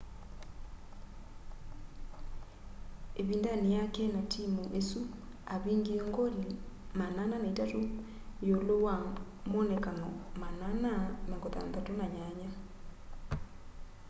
ĩvindanĩ 3.21 3.67
yake 3.77 4.03
na 4.15 4.21
timũ 4.31 4.63
ĩsu 4.79 5.01
avingie 5.55 5.97
ngoli 6.09 6.43
403 6.97 7.81
iulu 8.47 8.75
wa 8.87 8.95
moonekano 9.51 10.09
468 10.39 12.49